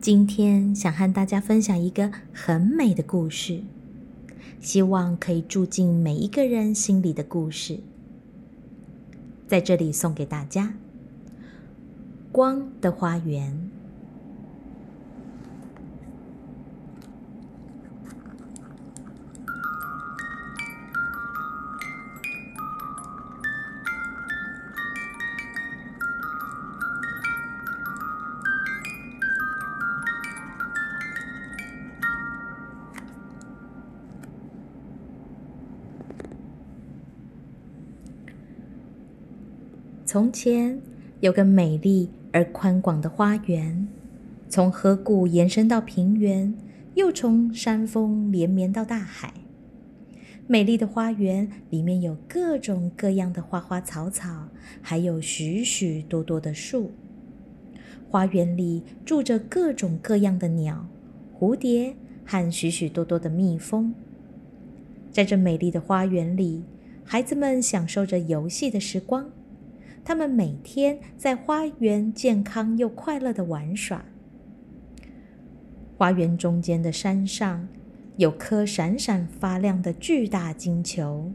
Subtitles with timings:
[0.00, 3.62] 今天想和大家分享一个很美的故事，
[4.60, 7.80] 希望可以住进每一个人心里的故事。
[9.48, 10.66] 在这里送给大家
[12.30, 13.52] 《光的花园》。
[40.08, 40.80] 从前
[41.20, 43.86] 有个美丽而宽广的花园，
[44.48, 46.54] 从河谷延伸到平原，
[46.94, 49.34] 又从山峰连绵到大海。
[50.46, 54.48] 美丽的花园里面有各种各样的花花草草，
[54.80, 56.90] 还有许许多多的树。
[58.08, 60.88] 花园里住着各种各样的鸟、
[61.38, 63.92] 蝴蝶和许许多多的蜜蜂。
[65.12, 66.62] 在这美丽的花园里，
[67.04, 69.30] 孩子们享受着游戏的时光。
[70.08, 74.06] 他们每天在花园健康又快乐的玩耍。
[75.98, 77.68] 花园中间的山上
[78.16, 81.30] 有颗闪闪发亮的巨大金球，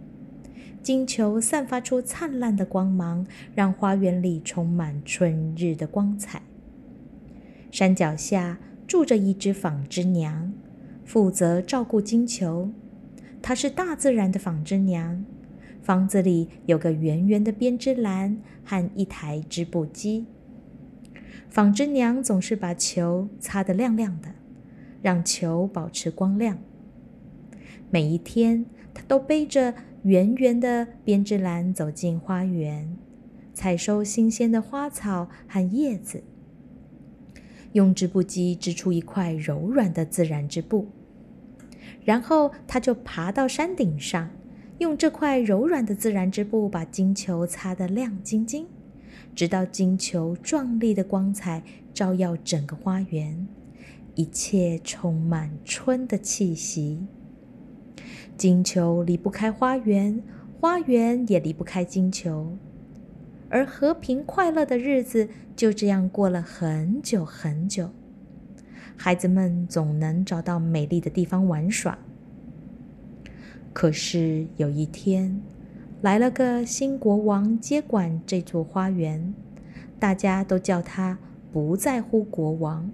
[0.82, 6.42] 金球散发出灿烂的光芒，让花园里充满春日的光彩。
[7.70, 10.52] 山脚下住着一只纺织娘，
[11.06, 12.72] 负责照顾金球。
[13.40, 15.24] 她是大自然的纺织娘。
[15.84, 20.26] 房子里有个圆圆的编织篮和一台织布机。
[21.50, 24.30] 纺织娘总是把球擦得亮亮的，
[25.02, 26.58] 让球保持光亮。
[27.92, 32.98] 每一天，她都背着圆圆的编织篮走进花园，
[33.54, 36.24] 采收新鲜的花草和叶子，
[37.74, 40.88] 用织布机织出一块柔软的自然织布。
[42.06, 44.30] 然后，她就爬到山顶上。
[44.84, 48.68] 用这块柔软的自然织布把金球擦得亮晶晶，
[49.34, 51.64] 直到金球壮丽的光彩
[51.94, 53.48] 照耀整个花园，
[54.16, 57.08] 一切充满春的气息。
[58.36, 60.22] 金球离不开花园，
[60.60, 62.58] 花园也离不开金球，
[63.48, 67.90] 而和平快乐的日子就这样过了很久很久。
[68.98, 71.98] 孩子们总能找到美丽的地方玩耍。
[73.74, 75.42] 可是有一天，
[76.02, 79.34] 来了个新国王接管这座花园，
[80.00, 81.18] 大家都叫他
[81.52, 82.92] 不在乎国王，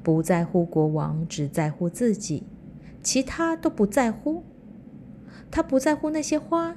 [0.00, 2.44] 不在乎国王，只在乎自己，
[3.02, 4.44] 其他都不在乎。
[5.50, 6.76] 他不在乎那些花，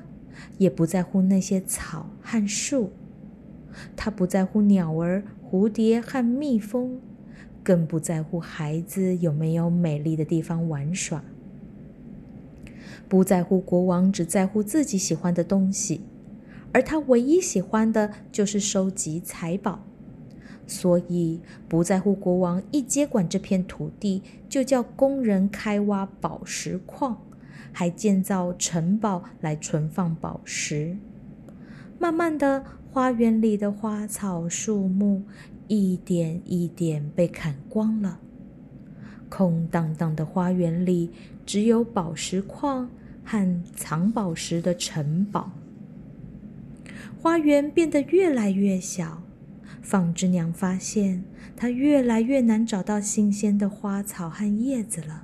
[0.57, 2.91] 也不在乎那些草和树，
[3.95, 6.99] 他不在乎鸟儿、蝴蝶和蜜蜂，
[7.63, 11.23] 更不在乎孩子有没有美丽的地方玩耍。
[13.09, 16.01] 不在乎国王，只在乎自己喜欢的东西，
[16.73, 19.85] 而他唯一喜欢的就是收集财宝，
[20.65, 27.21] 所以不在乎国王一接管这片土地，就叫工人开挖宝石矿，
[27.71, 30.97] 还建造城堡来存放宝石。
[31.97, 35.23] 慢慢的，花园里的花草树木
[35.67, 38.19] 一点一点被砍光了。
[39.29, 41.11] 空荡荡的花园里，
[41.45, 42.89] 只有宝石矿
[43.23, 45.51] 和藏宝石的城堡。
[47.19, 49.23] 花园变得越来越小，
[49.81, 51.23] 纺织娘发现
[51.55, 55.23] 她越来越难找到新鲜的花草和叶子了。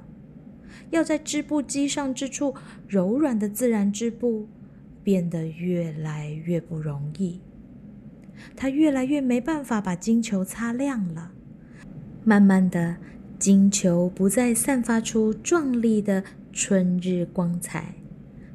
[0.90, 2.54] 要在织布机上织出
[2.88, 4.48] 柔软的自然织布，
[5.04, 7.40] 变得越来越不容易。
[8.56, 11.32] 她越来越没办法把金球擦亮了。
[12.24, 12.98] 慢慢的。
[13.40, 16.24] 金球不再散发出壮丽的
[16.54, 17.96] 春日光彩，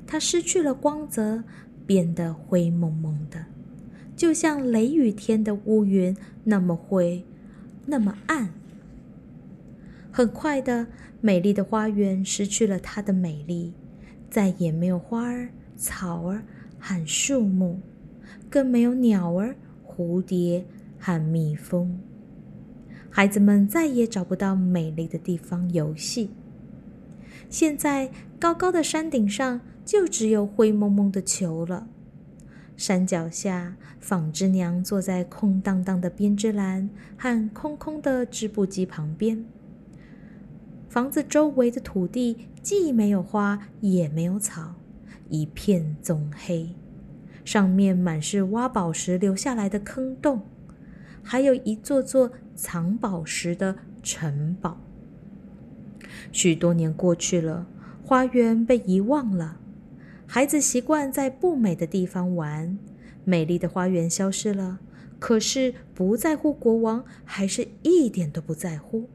[0.07, 1.45] 它失去了光泽，
[1.87, 3.45] 变得灰蒙蒙的，
[4.17, 7.25] 就像雷雨天的乌云那么灰，
[7.87, 8.51] 那么暗。
[10.11, 10.87] 很快的，
[11.21, 13.75] 美丽的花园失去了它的美丽，
[14.31, 16.43] 再也没有花儿、草儿
[16.79, 17.79] 和树木，
[18.49, 19.55] 更没有鸟儿、
[19.87, 20.65] 蝴蝶
[20.99, 22.01] 和蜜蜂。
[23.19, 26.31] 孩子们再也找不到美丽的地方游戏。
[27.51, 31.89] 现在，高高的山顶上就只有灰蒙蒙的球了。
[32.77, 39.45] 山脚下，纺织娘坐在空荡荡的编织篮和空空的织布机旁边。
[40.89, 44.77] 房子周围的土地既没有花，也没有草，
[45.29, 46.73] 一片棕黑，
[47.45, 50.43] 上面满是挖宝石留下来的坑洞。
[51.31, 54.81] 还有一座座藏宝石的城堡。
[56.33, 57.67] 许多年过去了，
[58.03, 59.61] 花园被遗忘了，
[60.27, 62.79] 孩子习惯在不美的地方玩，
[63.27, 64.79] 美丽的花园消失了。
[65.19, 69.11] 可是不在乎国王还是一点都不在乎，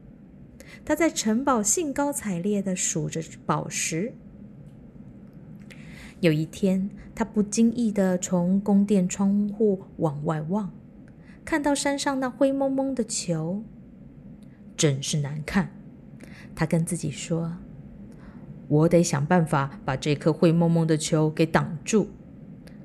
[0.84, 4.12] 他在城堡兴高采烈地数着宝石。
[6.20, 10.70] 有一天，他不经意地从宫殿窗户往外望。
[11.44, 13.62] 看到山上那灰蒙蒙的球，
[14.76, 15.70] 真是难看。
[16.54, 17.58] 他跟自己说
[18.68, 22.08] ：“我得想办法把这颗灰蒙蒙的球给挡住，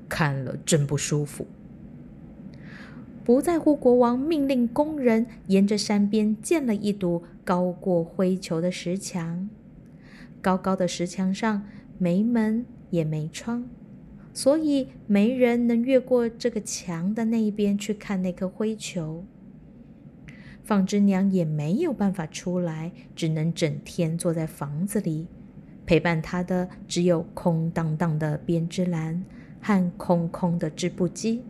[0.08, 1.46] 看了真不舒服。”
[3.24, 9.48] 不在乎国王命令工人沿着山边建了一堵高过灰球的石墙，
[10.42, 11.64] 高高的石墙上
[11.96, 13.68] 没门也没窗。
[14.32, 19.24] 所以没人能越过这个墙的那一边去看那颗灰球。
[20.62, 25.26] 纺织娘也没有办法出来，只能整天坐在房子里，
[25.84, 29.24] 陪伴她的只有空荡荡的编织篮
[29.60, 31.42] 和空空的织布机。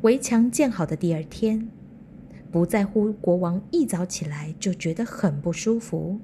[0.00, 1.68] 围墙建好的第二天，
[2.50, 6.18] 不在乎国王一早起来就觉得很不舒服。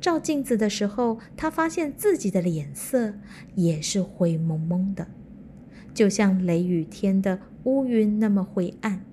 [0.00, 3.14] 照镜子的时候，他发现自己的脸色
[3.54, 5.08] 也是灰蒙蒙的，
[5.94, 9.04] 就像雷雨天的乌云那么灰暗。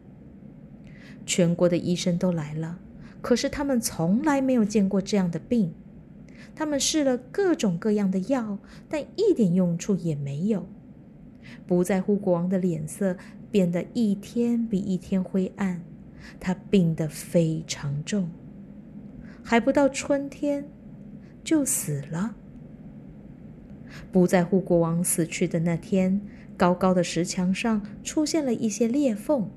[1.25, 2.79] 全国的医生都来了，
[3.21, 5.73] 可是他们从来没有见过这样的病。
[6.55, 10.67] 他们试了各种各样的药，但一点用处也没有。
[11.65, 13.17] 不在乎国王的脸色
[13.49, 15.81] 变得一天比一天灰暗，
[16.39, 18.29] 他病得非常重。
[19.43, 20.65] 还不到春天，
[21.43, 22.35] 就死了。
[24.11, 26.21] 不在乎国王死去的那天，
[26.57, 29.49] 高高的石墙上出现了一些裂缝，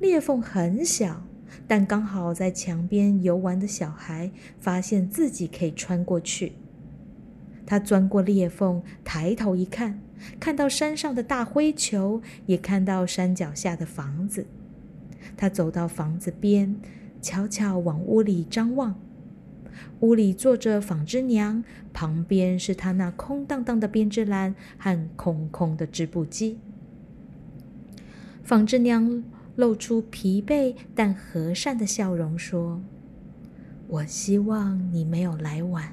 [0.00, 1.26] 裂缝很小，
[1.66, 6.52] 但刚好在墙边游玩的小孩发现自己可以穿过去。
[7.64, 10.00] 他钻过裂缝，抬头一看，
[10.40, 14.46] 看到山上的大灰球，也看到山脚下的房子。
[15.36, 16.74] 他走到房子边。
[17.20, 18.94] 悄悄往屋里张望，
[20.00, 21.62] 屋里坐着纺织娘，
[21.92, 26.58] 旁边是她那空荡荡的编织篮和空空的织布机。
[28.42, 29.22] 纺织娘
[29.56, 32.80] 露出疲惫但和善的笑容，说
[33.88, 35.92] ：“我希望你没有来晚。”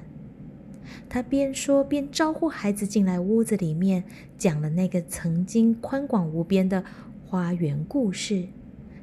[1.09, 4.03] 她边说边招呼孩子进来屋子里面，
[4.37, 6.83] 讲了那个曾经宽广无边的
[7.25, 8.45] 花园故事，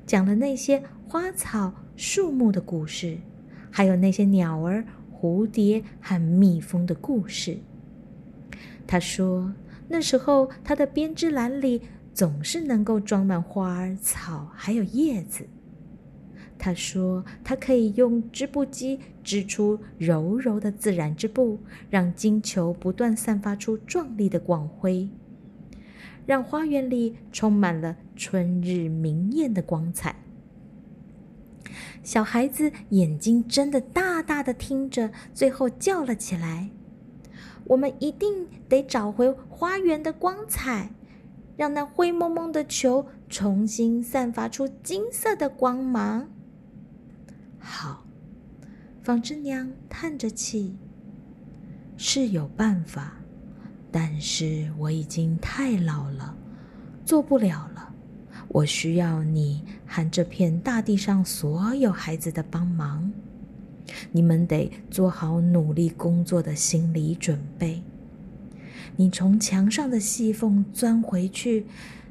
[0.07, 1.75] 讲了那些花草。
[2.05, 3.17] 树木的故事，
[3.71, 4.85] 还有那些鸟儿、
[5.15, 7.59] 蝴蝶和蜜蜂的故事。
[8.89, 9.55] 他说，
[9.87, 11.81] 那时候他的编织篮里
[12.13, 15.47] 总是能够装满花儿、草，还有叶子。
[16.59, 25.09] 他说，他可以用织布机织出柔柔的自然织布，让金球不断散发出壮丽的光辉，
[26.27, 30.17] 让花园里充满了春日明艳的光彩。
[32.03, 36.71] 小孩子眼睛睁得大大的，听着，最后叫了起来
[37.65, 40.91] ：“我们一定得找回花园的光彩，
[41.57, 46.29] 让那灰蒙蒙的球重新散发出金色的光芒。”
[47.59, 48.05] 好，
[49.03, 50.77] 纺织娘叹着气
[51.97, 53.15] ：“是有办法，
[53.93, 56.37] 但是我已经太老了，
[57.05, 57.91] 做不了了。”
[58.53, 63.11] 我需要你和这片大地上所有孩子的帮忙，
[64.11, 67.83] 你们得做好努力工作的心理准备。
[68.97, 71.65] 你从墙上的细缝钻回去，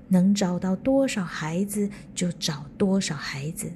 [0.07, 3.71] 能找到多少孩子就找多少孩子，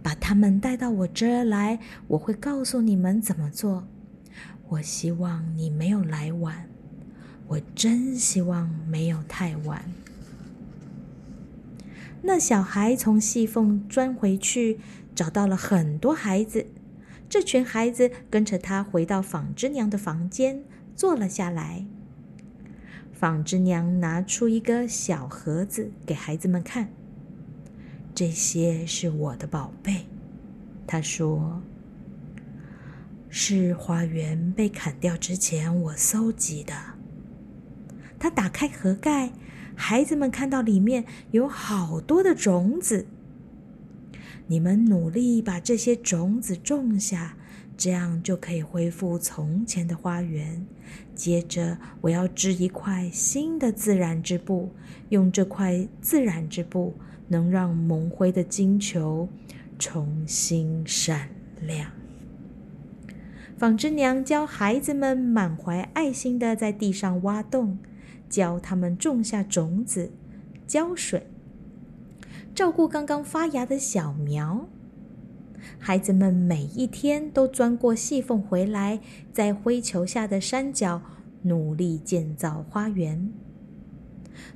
[0.00, 3.88] 把他们带到我这儿来，我会告诉你们怎么做。
[4.68, 6.68] 我希望你没有来晚，
[7.48, 9.82] 我真希望没有太晚。
[12.26, 14.80] 那小孩从细缝钻回去，
[15.14, 16.66] 找到了很多孩子。
[17.28, 20.64] 这群孩子跟着他回到纺织娘的房间，
[20.96, 21.84] 坐了下来。
[23.12, 26.88] 纺织娘拿出一个小盒子给孩子们看
[28.14, 30.06] ：“这些是我的宝贝。”
[30.88, 31.60] 她说
[33.28, 36.74] ：“是花园被砍掉之前我搜集的。”
[38.18, 39.30] 她打开盒盖。
[39.74, 43.06] 孩子们看到里面有好多的种子，
[44.46, 47.36] 你们努力把这些种子种下，
[47.76, 50.66] 这样就可以恢复从前的花园。
[51.14, 54.70] 接着，我要织一块新的自然织布，
[55.08, 56.94] 用这块自然织布
[57.28, 59.28] 能让蒙灰的金球
[59.78, 61.28] 重新闪
[61.60, 61.90] 亮。
[63.56, 67.78] 纺织娘教孩子们满怀爱心的在地上挖洞，
[68.28, 70.10] 教他们种下种子，
[70.66, 71.26] 浇水，
[72.54, 74.66] 照顾刚刚发芽的小苗。
[75.78, 79.00] 孩子们每一天都钻过细缝回来，
[79.32, 81.00] 在灰球下的山脚
[81.42, 83.32] 努力建造花园。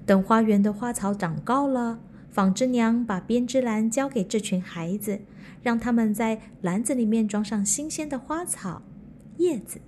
[0.05, 5.21] 等花园的花草长高了，纺织娘把编织篮交给这群孩子，
[5.63, 8.83] 让他们在篮子里面装上新鲜的花草。
[9.39, 9.81] 叶子，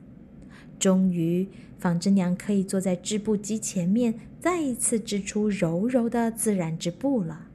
[0.80, 1.46] 终于，
[1.78, 7.46] 纺织娘可以坐在织布机前面，再一次织出柔柔的自然织布了。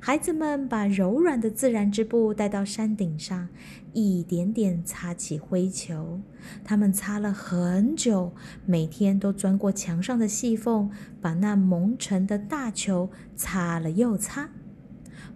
[0.00, 3.48] 孩子们把柔软的自然织布带到山顶上，
[3.92, 6.20] 一点点擦起灰球。
[6.64, 8.32] 他们擦了很久，
[8.64, 10.90] 每天都钻过墙上的细缝，
[11.20, 14.50] 把那蒙尘的大球擦了又擦。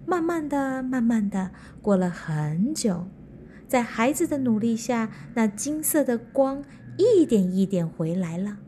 [0.06, 1.50] 慢慢的，慢慢的，
[1.80, 3.06] 过了很久。
[3.66, 6.62] 在孩子的努力下，那金色的光
[6.96, 8.58] 一点一点回来了。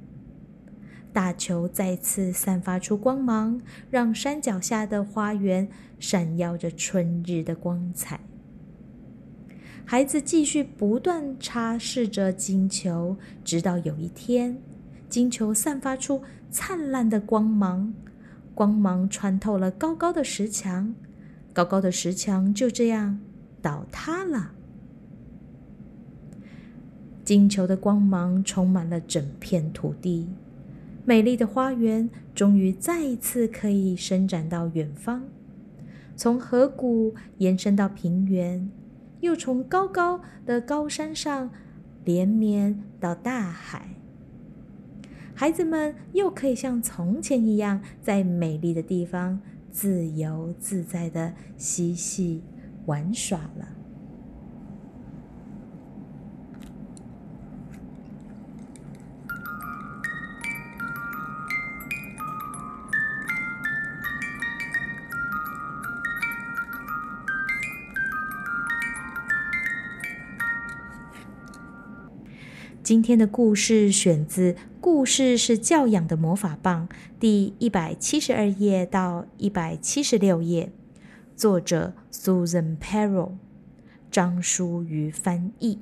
[1.13, 5.69] 大球再次散发出光芒，让山脚下的花园
[6.01, 8.21] 闪耀着春日的光彩。
[9.85, 14.59] 孩子继续不断擦拭着金球，直到有一天，
[15.09, 17.95] 金球散发出灿烂的光芒，
[18.55, 20.95] 光芒穿透了高高的石墙，
[21.53, 23.21] 高高的石墙就这样
[23.63, 24.54] 倒塌了。
[27.25, 30.29] 金球的光芒充满了整片土地，
[31.07, 35.23] 美丽的花园终于再一次可以伸展到远方，
[36.15, 38.71] 从河谷延伸到平原，
[39.21, 41.51] 又从高高的高山上
[42.05, 43.89] 连绵到大海。
[45.35, 49.41] 孩子们又可以像从前一样，在美丽的地方
[49.71, 52.43] 自由自在的嬉戏
[52.85, 53.69] 玩耍了。
[72.85, 76.87] 今天的故事选自《故事是教养的魔法棒》
[77.19, 80.71] 第一百七十二页到一百七十六页，
[81.35, 83.31] 作者 Susan Perro，
[84.11, 85.79] 张淑瑜翻译。